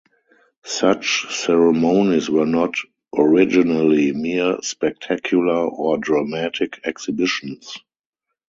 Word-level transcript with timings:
Such 0.65 1.31
ceremonies 1.31 2.27
were 2.27 2.47
not 2.47 2.73
originally 3.15 4.13
mere 4.13 4.57
spectacular 4.63 5.63
or 5.67 5.99
dramatic 5.99 6.79
exhibitions. 6.83 7.77